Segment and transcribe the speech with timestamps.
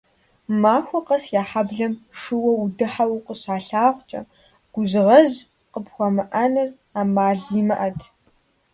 [0.61, 4.21] Махуэ къэс я хьэблэм шууэ удыхьэу укъыщалъагъукӀэ,
[4.73, 5.37] гужьгъэжь
[5.71, 7.99] къыпхуамыӀэныр Ӏэмал зимыӀэт.